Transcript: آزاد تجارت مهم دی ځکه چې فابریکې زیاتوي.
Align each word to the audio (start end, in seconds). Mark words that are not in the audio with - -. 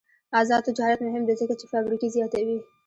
آزاد 0.39 0.61
تجارت 0.69 0.99
مهم 1.07 1.23
دی 1.27 1.33
ځکه 1.41 1.53
چې 1.59 1.65
فابریکې 1.71 2.13
زیاتوي. 2.15 2.57